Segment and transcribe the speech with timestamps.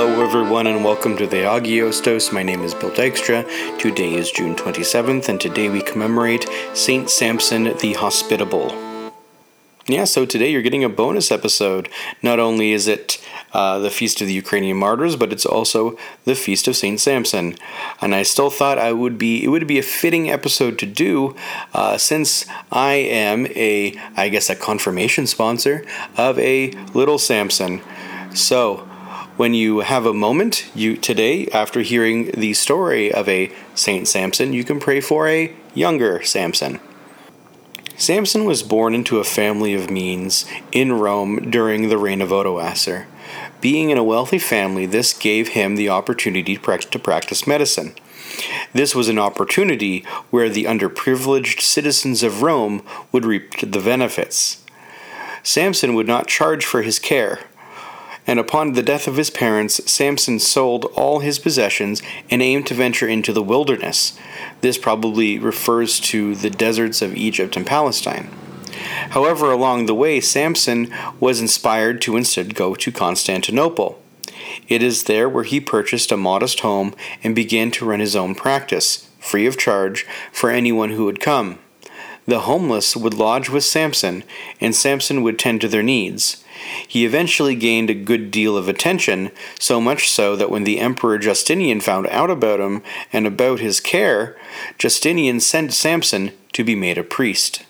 [0.00, 2.32] Hello, everyone, and welcome to the Agios Dose.
[2.32, 3.46] My name is Bill Dykstra.
[3.78, 8.74] Today is June 27th, and today we commemorate Saint Samson the Hospitable.
[9.86, 11.90] Yeah, so today you're getting a bonus episode.
[12.22, 16.34] Not only is it uh, the Feast of the Ukrainian Martyrs, but it's also the
[16.34, 17.56] Feast of Saint Samson.
[18.00, 21.36] And I still thought I would be it would be a fitting episode to do,
[21.74, 25.84] uh, since I am a I guess a confirmation sponsor
[26.16, 27.82] of a little Samson.
[28.32, 28.89] So
[29.40, 34.52] when you have a moment, you today, after hearing the story of a Saint Samson,
[34.52, 36.78] you can pray for a younger Samson.
[37.96, 43.06] Samson was born into a family of means in Rome during the reign of Odoacer.
[43.62, 47.94] Being in a wealthy family, this gave him the opportunity to practice medicine.
[48.74, 54.62] This was an opportunity where the underprivileged citizens of Rome would reap the benefits.
[55.42, 57.38] Samson would not charge for his care.
[58.26, 62.74] And upon the death of his parents, Samson sold all his possessions and aimed to
[62.74, 64.18] venture into the wilderness.
[64.60, 68.30] This probably refers to the deserts of Egypt and Palestine.
[69.10, 74.00] However, along the way, Samson was inspired to instead go to Constantinople.
[74.68, 78.34] It is there where he purchased a modest home and began to run his own
[78.34, 81.58] practice, free of charge, for anyone who would come.
[82.26, 84.24] The homeless would lodge with Samson,
[84.60, 86.44] and Samson would tend to their needs.
[86.86, 91.18] He eventually gained a good deal of attention, so much so that when the Emperor
[91.18, 94.36] Justinian found out about him and about his care,
[94.78, 97.64] Justinian sent Samson to be made a priest.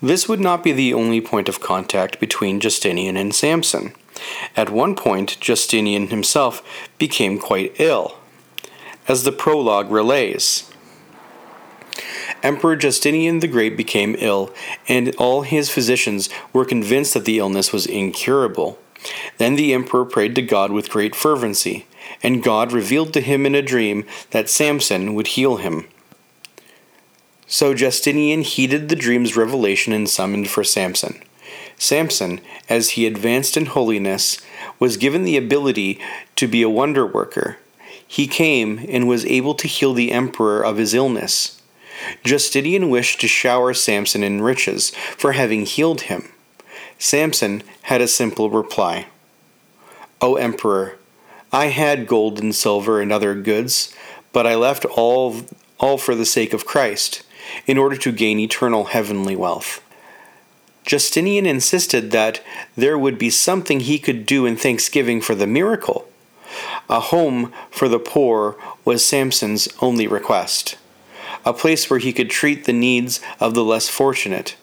[0.00, 3.92] This would not be the only point of contact between Justinian and Samson.
[4.56, 6.62] At one point, Justinian himself
[6.98, 8.16] became quite ill.
[9.08, 10.67] As the prologue relays,
[12.42, 14.52] Emperor Justinian the Great became ill,
[14.86, 18.78] and all his physicians were convinced that the illness was incurable.
[19.38, 21.86] Then the emperor prayed to God with great fervency,
[22.22, 25.88] and God revealed to him in a dream that Samson would heal him.
[27.46, 31.22] So Justinian heeded the dream's revelation and summoned for Samson.
[31.78, 34.38] Samson, as he advanced in holiness,
[34.78, 36.00] was given the ability
[36.36, 37.58] to be a wonder worker.
[38.06, 41.57] He came and was able to heal the emperor of his illness.
[42.24, 46.32] Justinian wished to shower Samson in riches for having healed him.
[46.98, 49.06] Samson had a simple reply
[50.20, 50.98] O Emperor,
[51.52, 53.94] I had gold and silver and other goods,
[54.32, 55.42] but I left all,
[55.78, 57.22] all for the sake of Christ,
[57.66, 59.82] in order to gain eternal heavenly wealth.
[60.84, 62.42] Justinian insisted that
[62.76, 66.08] there would be something he could do in thanksgiving for the miracle.
[66.88, 70.76] A home for the poor was Samson's only request
[71.48, 74.56] a place where he could treat the needs of the less fortunate,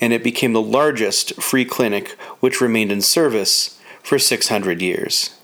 [0.00, 5.36] and it became the largest free clinic which remained in service for 600 years.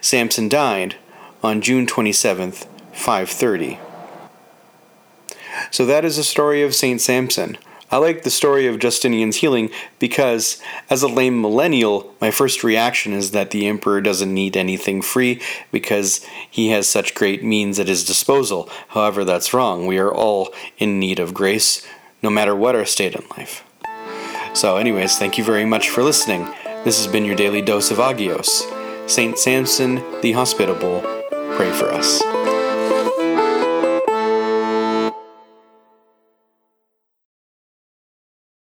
[0.00, 0.96] Samson died
[1.42, 3.78] on June 27th, 530.
[5.70, 7.00] So that is the story of St.
[7.00, 7.58] Samson,
[7.90, 10.60] I like the story of Justinian's healing because,
[10.90, 15.40] as a lame millennial, my first reaction is that the emperor doesn't need anything free
[15.70, 18.68] because he has such great means at his disposal.
[18.88, 19.86] However, that's wrong.
[19.86, 21.86] We are all in need of grace,
[22.22, 23.62] no matter what our state in life.
[24.52, 26.48] So, anyways, thank you very much for listening.
[26.82, 28.62] This has been your daily dose of Agios.
[29.08, 31.02] Saint Samson the Hospitable,
[31.56, 32.55] pray for us.